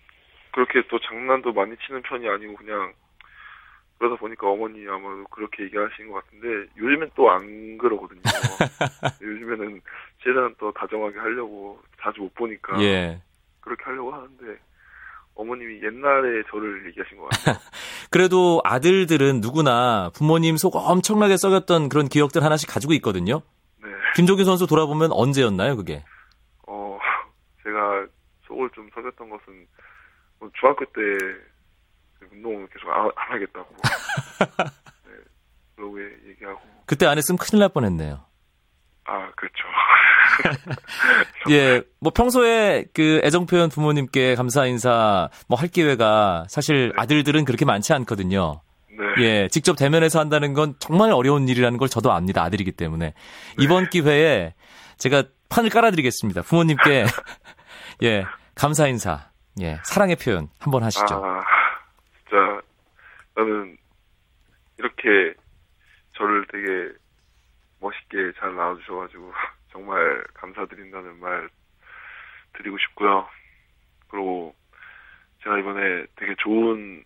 그렇게 0.52 0.82
또 0.88 0.98
장난도 1.00 1.52
많이 1.52 1.74
치는 1.86 2.02
편이 2.02 2.28
아니고 2.28 2.54
그냥, 2.54 2.92
그러다 3.98 4.16
보니까 4.16 4.46
어머니 4.48 4.86
아마도 4.86 5.24
그렇게 5.30 5.64
얘기하신 5.64 6.08
것 6.08 6.22
같은데, 6.24 6.70
요즘엔 6.76 7.10
또 7.16 7.30
안 7.30 7.78
그러거든요. 7.78 8.20
요즘에는 9.22 9.80
최대한 10.22 10.54
또 10.58 10.72
다정하게 10.72 11.18
하려고 11.18 11.80
자주 12.00 12.20
못 12.22 12.34
보니까, 12.34 12.80
예. 12.82 13.20
그렇게 13.60 13.84
하려고 13.84 14.12
하는데, 14.12 14.58
어머님이 15.38 15.80
옛날에 15.84 16.42
저를 16.50 16.86
얘기하신 16.88 17.16
것 17.18 17.28
같아요. 17.28 17.54
그래도 18.10 18.60
아들들은 18.64 19.40
누구나 19.40 20.10
부모님 20.14 20.56
속 20.56 20.74
엄청나게 20.74 21.36
썩였던 21.36 21.88
그런 21.88 22.08
기억들 22.08 22.42
하나씩 22.42 22.68
가지고 22.68 22.92
있거든요. 22.94 23.42
네. 23.80 23.88
김종규 24.16 24.42
선수 24.44 24.66
돌아보면 24.66 25.12
언제였나요, 25.12 25.76
그게? 25.76 26.04
어, 26.66 26.98
제가 27.62 28.06
속을 28.48 28.70
좀 28.74 28.90
썩였던 28.92 29.30
것은 29.30 29.66
뭐 30.40 30.50
중학교 30.58 30.84
때 30.86 31.00
운동을 32.32 32.66
계속 32.68 32.90
안, 32.90 33.10
안 33.14 33.32
하겠다고. 33.32 33.76
네, 35.06 35.12
그러고 35.76 36.00
얘기하고. 36.28 36.60
그때 36.86 37.06
안 37.06 37.16
했으면 37.16 37.38
큰일 37.38 37.60
날 37.60 37.68
뻔했네요. 37.68 38.27
예, 41.50 41.82
뭐 42.00 42.12
평소에 42.12 42.86
그 42.94 43.20
애정 43.24 43.46
표현 43.46 43.68
부모님께 43.68 44.34
감사 44.34 44.66
인사 44.66 45.28
뭐 45.48 45.58
할 45.58 45.68
기회가 45.68 46.44
사실 46.48 46.92
아들들은 46.96 47.44
그렇게 47.44 47.64
많지 47.64 47.92
않거든요. 47.94 48.60
네. 48.90 49.22
예, 49.24 49.48
직접 49.48 49.76
대면해서 49.76 50.18
한다는 50.20 50.54
건 50.54 50.74
정말 50.78 51.10
어려운 51.12 51.48
일이라는 51.48 51.78
걸 51.78 51.88
저도 51.88 52.12
압니다. 52.12 52.42
아들이기 52.42 52.72
때문에. 52.72 53.14
이번 53.58 53.90
기회에 53.90 54.54
제가 54.98 55.24
판을 55.48 55.70
깔아드리겠습니다. 55.70 56.42
부모님께, 56.42 57.04
예, 58.02 58.24
감사 58.54 58.86
인사, 58.88 59.30
예, 59.60 59.78
사랑의 59.84 60.16
표현 60.16 60.48
한번 60.58 60.82
하시죠. 60.82 61.06
아, 61.24 61.42
진짜 62.18 62.60
나는 63.36 63.76
이렇게 64.78 65.34
저를 66.16 66.44
되게 66.52 66.92
멋있게 67.80 68.32
잘 68.40 68.54
낳아주셔가지고 68.56 69.32
정말 69.70 70.24
감사드린다는 70.34 71.20
말 71.20 71.48
드리고 72.54 72.78
싶고요. 72.78 73.28
그리고 74.08 74.54
제가 75.42 75.58
이번에 75.58 76.06
되게 76.16 76.34
좋은 76.38 77.04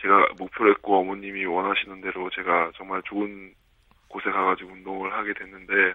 제가 0.00 0.28
목표를 0.38 0.74
했고 0.74 1.00
어머님이 1.00 1.44
원하시는 1.44 2.00
대로 2.00 2.30
제가 2.30 2.72
정말 2.76 3.02
좋은 3.04 3.54
곳에 4.08 4.30
가가지고 4.30 4.70
운동을 4.70 5.12
하게 5.12 5.34
됐는데 5.34 5.94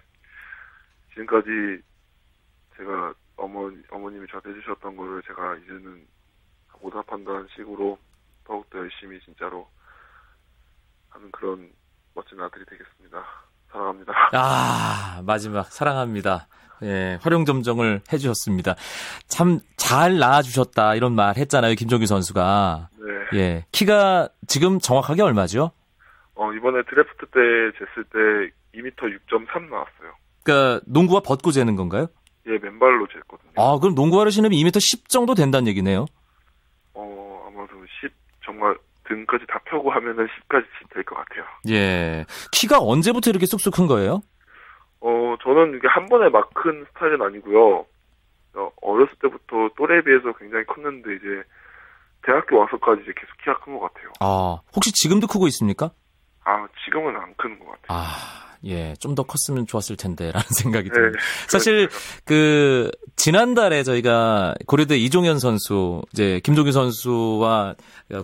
지금까지 1.09 1.81
제가 2.77 3.13
어머 3.37 3.71
어머님이 3.89 4.27
저한테 4.27 4.49
해주셨던 4.49 4.95
거를 4.95 5.21
제가 5.23 5.55
이제는 5.57 6.05
보답한다는 6.83 7.47
식으로 7.55 7.97
더욱더 8.43 8.79
열심히 8.79 9.19
진짜로 9.21 9.69
하는 11.09 11.31
그런 11.31 11.71
멋진 12.13 12.39
아들이 12.41 12.65
되겠습니다. 12.65 13.25
사랑합니다. 13.73 14.13
아, 14.33 15.21
마지막 15.25 15.71
사랑합니다. 15.71 16.47
예, 16.83 17.17
활용 17.21 17.45
점정을 17.45 18.01
해 18.11 18.17
주셨습니다. 18.17 18.75
참잘 19.27 20.17
낳아주셨다 20.19 20.95
이런 20.95 21.13
말 21.13 21.35
했잖아요, 21.37 21.75
김종규 21.75 22.05
선수가. 22.05 22.89
네. 23.31 23.39
예, 23.39 23.65
키가 23.71 24.29
지금 24.47 24.79
정확하게 24.79 25.23
얼마죠? 25.23 25.71
어, 26.35 26.51
이번에 26.53 26.83
드래프트 26.83 27.25
때 27.27 27.39
쟀을 27.79 28.05
때 28.11 28.53
2m 28.75 28.95
6.3 28.95 29.69
나왔어요. 29.69 30.13
그러니까 30.43 30.81
농구와 30.87 31.21
벗고 31.21 31.51
재는 31.51 31.75
건가요? 31.75 32.07
예, 32.47 32.57
맨발로 32.57 33.07
쟀거든요. 33.07 33.53
아, 33.55 33.79
그럼 33.79 33.95
농구화를 33.95 34.31
신으면 34.31 34.57
2m 34.57 34.79
10 34.79 35.07
정도 35.09 35.33
된다는 35.35 35.67
얘기네요. 35.67 36.05
어, 36.93 37.45
아마도 37.47 37.73
10 38.01 38.11
정말 38.43 38.75
등까지 39.07 39.45
다 39.47 39.59
펴고 39.65 39.91
하면은 39.91 40.27
10까지 40.27 40.65
될 40.93 41.03
것 41.03 41.15
같아요. 41.15 41.43
예. 41.69 42.25
키가 42.51 42.79
언제부터 42.79 43.29
이렇게 43.29 43.45
쑥쑥 43.45 43.73
큰 43.75 43.87
거예요? 43.87 44.21
어, 45.01 45.35
저는 45.43 45.75
이게 45.77 45.87
한 45.87 46.05
번에 46.07 46.29
막 46.29 46.49
큰 46.53 46.85
스타일은 46.93 47.21
아니고요. 47.21 47.85
어, 48.55 48.71
어렸을 48.81 49.13
때부터 49.21 49.69
또래에 49.75 50.01
비해서 50.03 50.31
굉장히 50.37 50.63
컸는데 50.65 51.15
이제 51.15 51.43
대학교 52.25 52.57
와서까지 52.59 53.01
이제 53.03 53.11
계속 53.15 53.35
키가 53.39 53.59
큰 53.59 53.77
것 53.77 53.91
같아요. 53.93 54.11
아, 54.21 54.59
혹시 54.75 54.91
지금도 54.93 55.27
크고 55.27 55.47
있습니까? 55.47 55.91
아, 56.45 56.67
지금은 56.85 57.15
안 57.17 57.33
크는 57.35 57.59
것 57.59 57.65
같아요. 57.65 57.87
아, 57.99 58.52
예. 58.65 58.93
좀 58.99 59.15
더 59.15 59.23
컸으면 59.23 59.67
좋았을 59.67 59.95
텐데, 59.95 60.31
라는 60.31 60.45
생각이 60.49 60.89
네. 60.89 60.93
듭니다. 60.93 61.19
사실, 61.47 61.89
그, 62.25 62.89
지난달에 63.15 63.83
저희가 63.83 64.55
고려대 64.65 64.97
이종현 64.97 65.39
선수, 65.39 66.01
이제, 66.13 66.39
김종규 66.43 66.71
선수와 66.71 67.75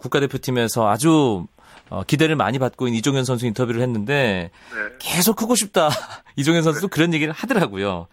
국가대표팀에서 0.01 0.89
아주 0.89 1.45
어, 1.89 2.03
기대를 2.03 2.35
많이 2.35 2.59
받고 2.59 2.87
있는 2.87 2.99
이종현 2.99 3.25
선수 3.25 3.47
인터뷰를 3.47 3.81
했는데, 3.81 4.51
네. 4.73 4.95
계속 4.99 5.35
크고 5.35 5.55
싶다. 5.55 5.89
이종현 6.37 6.61
선수도 6.61 6.87
그런 6.87 7.13
얘기를 7.13 7.33
하더라고요. 7.33 8.07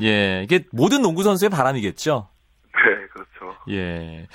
네. 0.00 0.06
예. 0.06 0.42
이게 0.44 0.64
모든 0.72 1.02
농구 1.02 1.22
선수의 1.24 1.50
바람이겠죠? 1.50 2.28
네, 2.72 3.06
그렇죠. 3.12 3.58
예. 3.70 4.26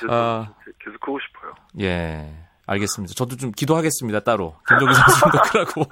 그래서 0.00 0.14
아. 0.14 0.54
계속 0.82 1.00
크고 1.00 1.18
싶어요. 1.20 1.54
예. 1.80 2.32
알겠습니다. 2.70 3.14
저도 3.14 3.36
좀 3.36 3.50
기도하겠습니다, 3.50 4.20
따로. 4.20 4.54
김종규 4.68 4.94
선수 4.94 5.20
좀더 5.20 5.42
크라고. 5.42 5.84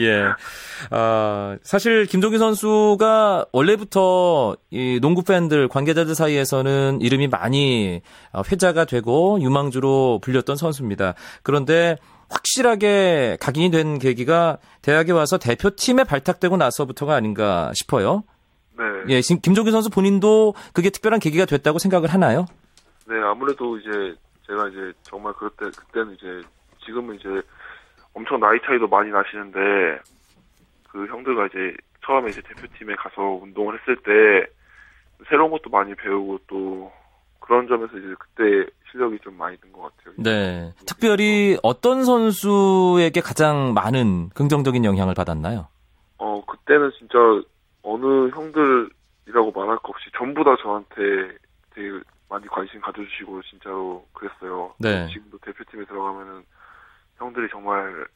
예. 0.00 0.24
아, 0.90 1.56
사실 1.62 2.06
김종규 2.06 2.38
선수가 2.38 3.46
원래부터 3.52 4.56
이 4.70 4.98
농구 5.00 5.22
팬들, 5.22 5.68
관계자들 5.68 6.16
사이에서는 6.16 7.00
이름이 7.00 7.28
많이 7.28 8.02
어, 8.32 8.42
회자가 8.50 8.86
되고 8.86 9.38
유망주로 9.40 10.18
불렸던 10.20 10.56
선수입니다. 10.56 11.14
그런데 11.44 11.96
확실하게 12.28 13.36
각인이 13.40 13.70
된 13.70 14.00
계기가 14.00 14.58
대학에 14.82 15.12
와서 15.12 15.38
대표팀에 15.38 16.02
발탁되고 16.02 16.56
나서부터가 16.56 17.14
아닌가 17.14 17.70
싶어요. 17.74 18.24
네. 18.76 18.84
예, 19.10 19.20
지금 19.20 19.40
김종규 19.40 19.70
선수 19.70 19.90
본인도 19.90 20.54
그게 20.72 20.90
특별한 20.90 21.20
계기가 21.20 21.44
됐다고 21.44 21.78
생각을 21.78 22.12
하나요? 22.12 22.46
네, 23.06 23.14
아무래도 23.22 23.78
이제 23.78 24.16
제가 24.46 24.68
이제 24.68 24.92
정말 25.02 25.32
그때 25.34 25.66
그때는 25.66 26.14
이제 26.14 26.42
지금은 26.84 27.16
이제 27.16 27.28
엄청 28.12 28.40
나이 28.40 28.58
차이도 28.60 28.86
많이 28.88 29.10
나시는데 29.10 29.58
그 30.88 31.06
형들과 31.06 31.46
이제 31.46 31.74
처음에 32.04 32.30
이제 32.30 32.40
대표팀에 32.42 32.94
가서 32.96 33.22
운동을 33.42 33.78
했을 33.80 33.96
때 33.96 34.52
새로운 35.28 35.50
것도 35.50 35.70
많이 35.70 35.94
배우고 35.94 36.40
또 36.46 36.92
그런 37.40 37.66
점에서 37.68 37.96
이제 37.98 38.14
그때 38.18 38.70
실력이 38.90 39.18
좀 39.22 39.36
많이 39.36 39.56
는것 39.62 39.96
같아요. 39.96 40.14
네. 40.18 40.72
특별히 40.86 41.58
어떤 41.62 42.04
선수에게 42.04 43.20
가장 43.20 43.74
많은 43.74 44.30
긍정적인 44.30 44.84
영향을 44.84 45.14
받았나요? 45.14 45.68
어, 46.18 46.44
그때는 46.46 46.90
진짜 46.98 47.18
어느 47.82 48.28
형들이라고 48.28 49.52
말할 49.54 49.78
거 49.78 49.88
없이 49.88 50.10
전부 50.16 50.44
다 50.44 50.56
저한테 50.62 51.36
되게 51.74 52.00
많이 52.28 52.46
관심 52.48 52.80
가져주시고 52.80 53.42
진짜로 53.42 54.06
그랬어요. 54.12 54.74
네. 54.78 55.08
지금도 55.08 55.38
대표팀에 55.38 55.84
들어가면은 55.84 56.44
형들이 57.16 57.48
정말 57.50 58.06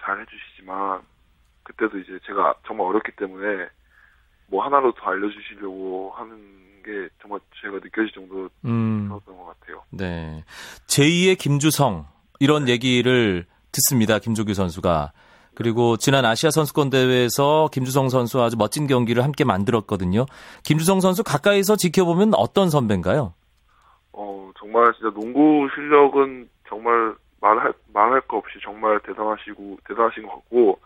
잘 0.00 0.20
해주시지만 0.20 1.02
그때도 1.64 1.98
이제 1.98 2.18
제가 2.26 2.54
정말 2.66 2.86
어렸기 2.86 3.12
때문에 3.16 3.68
뭐 4.46 4.64
하나로 4.64 4.92
더 4.94 5.10
알려주시려고 5.10 6.12
하는 6.16 6.82
게 6.84 7.08
정말 7.20 7.40
제가 7.60 7.74
느껴질 7.74 8.12
정도로 8.12 8.48
음, 8.64 9.08
좋았던 9.08 9.36
것 9.36 9.44
같아요. 9.46 9.82
네. 9.90 10.44
제2의 10.86 11.38
김주성 11.38 12.06
이런 12.40 12.68
얘기를 12.68 13.44
듣습니다. 13.72 14.18
김조규 14.18 14.54
선수가. 14.54 15.12
그리고 15.58 15.96
지난 15.96 16.24
아시아 16.24 16.50
선수권 16.50 16.88
대회에서 16.88 17.68
김주성 17.72 18.10
선수 18.10 18.40
아주 18.40 18.56
멋진 18.56 18.86
경기를 18.86 19.24
함께 19.24 19.42
만들었거든요. 19.42 20.24
김주성 20.62 21.00
선수 21.00 21.24
가까이서 21.24 21.74
지켜보면 21.74 22.34
어떤 22.36 22.70
선배인가요? 22.70 23.34
어, 24.12 24.52
정말 24.56 24.92
진짜 24.94 25.12
농구 25.12 25.68
실력은 25.74 26.48
정말 26.68 27.16
말할, 27.40 27.72
말할 27.92 28.20
거 28.20 28.36
없이 28.36 28.60
정말 28.62 29.00
대단하시고, 29.00 29.78
대단하신 29.88 30.28
것 30.28 30.34
같고, 30.34 30.78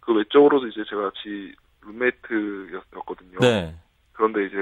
그 0.00 0.14
외적으로도 0.14 0.68
이제 0.68 0.82
제가 0.88 1.02
같이 1.10 1.54
룸메이트였거든요. 1.82 3.40
네. 3.40 3.74
그런데 4.14 4.46
이제 4.46 4.56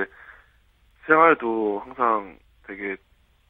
생활도 1.06 1.82
항상 1.84 2.36
되게 2.66 2.96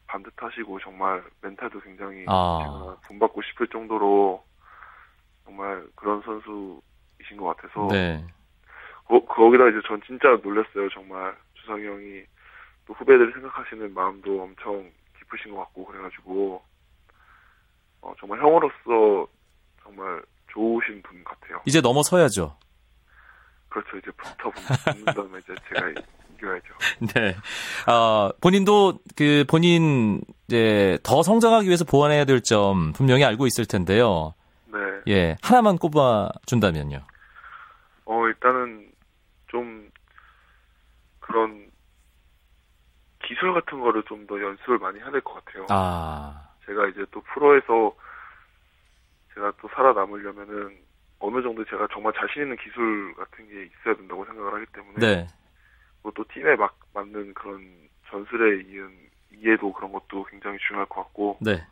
반듯하시고 0.09 0.79
정말 0.81 1.25
멘탈도 1.41 1.81
굉장히 1.81 2.27
아. 2.29 2.59
제가 2.63 2.97
본받고 3.09 3.41
싶을 3.41 3.67
정도로 3.69 4.46
정말 5.47 5.87
그런 5.95 6.21
선수이신 6.23 7.39
것 7.39 7.57
같아서 7.57 7.89
네. 7.91 8.23
거, 9.07 9.25
거기다 9.25 9.69
이제 9.69 9.79
전 9.87 10.01
진짜 10.07 10.29
놀랐어요. 10.43 10.89
정말 10.93 11.35
주상이 11.55 11.87
형이 11.87 12.23
또 12.87 12.95
후배들 12.95 13.33
생각하시는 13.33 13.95
마음도 13.95 14.43
엄청 14.43 14.91
깊으신 15.19 15.53
것 15.55 15.61
같고 15.61 15.87
그래가지고 15.87 16.61
어, 18.03 18.13
정말 18.21 18.41
형으로서 18.41 19.27
정말 19.83 20.23
좋으신 20.53 21.03
분 21.03 21.23
같아요. 21.25 21.61
이제 21.67 21.81
넘어서야죠. 21.81 22.57
그렇죠. 23.69 23.97
이제 23.99 24.11
붙어 24.17 24.51
붙는 24.51 25.05
다음에 25.05 25.39
이제 25.39 25.55
제가 25.69 25.89
이겨야죠. 26.35 26.75
네. 27.15 27.37
어, 27.93 28.31
본인도 28.41 28.99
그 29.17 29.45
본인 29.49 30.21
이제 30.49 30.99
더 31.03 31.23
성장하기 31.23 31.67
위해서 31.67 31.85
보완해야 31.85 32.25
될 32.25 32.41
점 32.43 32.93
분명히 32.93 33.25
알고 33.25 33.47
있을 33.47 33.67
텐데요. 33.67 34.35
네. 35.07 35.13
예. 35.13 35.37
하나만 35.43 35.79
꼽아 35.79 36.29
준다면요. 36.47 36.99
어 38.07 38.27
일단은 38.27 38.91
좀 39.49 39.91
그런 41.21 41.71
기술 43.25 43.53
같은 43.55 43.81
거를 43.81 44.03
좀 44.05 44.27
더 44.27 44.41
연습을 44.41 44.79
많이 44.79 44.99
해야 45.01 45.11
될 45.11 45.21
것 45.23 45.45
같아요. 45.45 45.67
아. 45.71 46.49
제가 46.67 46.87
이제 46.89 47.05
또 47.13 47.21
프로에서 47.23 47.95
제가 49.35 49.53
또 49.61 49.69
살아남으려면은 49.75 50.77
어느 51.21 51.43
정도 51.43 51.65
제가 51.65 51.87
정말 51.93 52.13
자신 52.15 52.43
있는 52.43 52.57
기술 52.57 53.15
같은 53.15 53.47
게 53.49 53.65
있어야 53.65 53.95
된다고 53.97 54.25
생각을 54.27 54.55
하기 54.55 54.67
때문에 54.73 54.95
네. 54.99 55.27
그리고 56.03 56.11
또 56.15 56.25
팀에 56.33 56.57
막 56.57 56.77
맞는 56.95 57.35
그런 57.35 57.89
전술에 58.11 58.63
이은 58.69 58.99
이해도 59.33 59.73
그런 59.73 59.93
것도 59.93 60.25
굉장히 60.25 60.59
중요할 60.67 60.87
것 60.89 61.03
같고 61.03 61.39
네. 61.41 61.65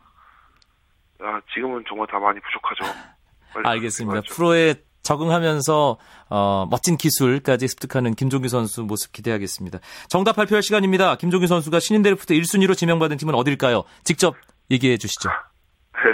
아 1.20 1.40
지금은 1.53 1.85
정말 1.88 2.07
다 2.07 2.18
많이 2.18 2.38
부족하죠. 2.40 2.85
알겠습니다. 3.62 4.23
프로에 4.31 4.75
적응하면서 5.03 5.99
어, 6.31 6.67
멋진 6.71 6.97
기술까지 6.97 7.69
습득하는 7.69 8.14
김종규 8.14 8.49
선수 8.49 8.83
모습 8.83 9.12
기대하겠습니다. 9.12 9.79
정답 10.09 10.35
발표할 10.37 10.62
시간입니다. 10.62 11.17
김종규 11.17 11.47
선수가 11.47 11.79
신인 11.81 12.03
드래프트 12.03 12.35
1순위로 12.35 12.77
지명받은 12.77 13.19
팀은 13.19 13.35
어딜까요? 13.35 13.85
직접 14.03 14.35
얘기해 14.71 14.97
주시죠. 14.97 15.29
네. 15.29 16.11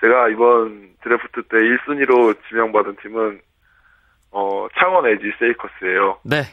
제가 0.00 0.28
이번 0.30 0.96
드래프트 1.02 1.48
때 1.48 1.56
1순위로 1.56 2.36
지명받은 2.48 2.96
팀은 3.02 3.40
어, 4.30 4.66
창원 4.78 5.06
LG 5.06 5.22
세이커스예요. 5.38 6.18
네. 6.22 6.44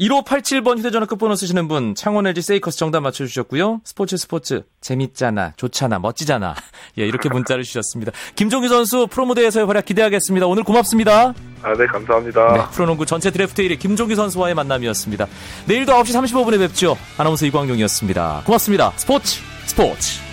1587번 0.00 0.78
휴대전화 0.78 1.04
끝번호 1.06 1.34
쓰시는 1.34 1.68
분 1.68 1.94
창원 1.94 2.26
LG 2.26 2.40
세이커스 2.40 2.78
정답 2.78 3.00
맞춰주셨고요. 3.00 3.82
스포츠 3.84 4.16
스포츠 4.16 4.62
재밌잖아 4.80 5.52
좋잖아 5.56 5.98
멋지잖아 5.98 6.54
예 6.98 7.06
이렇게 7.06 7.28
문자를 7.28 7.64
주셨습니다. 7.64 8.12
김종규 8.34 8.68
선수 8.68 9.06
프로무대에서의 9.08 9.66
활약 9.66 9.84
기대하겠습니다. 9.84 10.46
오늘 10.46 10.62
고맙습니다. 10.62 11.34
아, 11.62 11.74
네, 11.74 11.86
감사합니다. 11.86 12.52
네, 12.54 12.60
프로농구 12.72 13.04
전체 13.04 13.30
드래프트 13.30 13.62
1위 13.62 13.78
김종규 13.78 14.14
선수와의 14.14 14.54
만남이었습니다. 14.54 15.26
내일도 15.68 15.92
9시 15.92 16.18
35분에 16.18 16.58
뵙죠. 16.58 16.96
아나운서 17.18 17.44
이광용이었습니다. 17.44 18.44
고맙습니다. 18.46 18.92
스포츠 18.92 19.42
스포츠 19.66 20.29